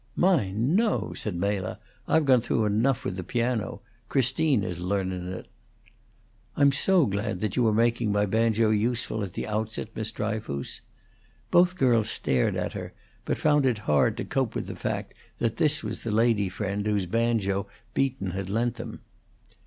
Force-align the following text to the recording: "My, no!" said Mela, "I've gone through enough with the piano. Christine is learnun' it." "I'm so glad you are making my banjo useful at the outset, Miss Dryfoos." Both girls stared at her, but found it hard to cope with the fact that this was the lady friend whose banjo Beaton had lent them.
"My, 0.15 0.49
no!" 0.49 1.13
said 1.13 1.35
Mela, 1.35 1.77
"I've 2.07 2.25
gone 2.25 2.41
through 2.41 2.65
enough 2.65 3.05
with 3.05 3.17
the 3.17 3.23
piano. 3.23 3.81
Christine 4.09 4.63
is 4.63 4.79
learnun' 4.79 5.31
it." 5.31 5.45
"I'm 6.57 6.71
so 6.71 7.05
glad 7.05 7.55
you 7.55 7.67
are 7.67 7.71
making 7.71 8.11
my 8.11 8.25
banjo 8.25 8.71
useful 8.71 9.21
at 9.21 9.33
the 9.33 9.45
outset, 9.45 9.89
Miss 9.93 10.09
Dryfoos." 10.09 10.81
Both 11.51 11.75
girls 11.77 12.09
stared 12.09 12.55
at 12.55 12.73
her, 12.73 12.93
but 13.25 13.37
found 13.37 13.63
it 13.67 13.77
hard 13.85 14.17
to 14.17 14.25
cope 14.25 14.55
with 14.55 14.65
the 14.65 14.75
fact 14.75 15.13
that 15.37 15.57
this 15.57 15.83
was 15.83 15.99
the 15.99 16.09
lady 16.09 16.49
friend 16.49 16.87
whose 16.87 17.05
banjo 17.05 17.67
Beaton 17.93 18.31
had 18.31 18.49
lent 18.49 18.77
them. 18.77 19.01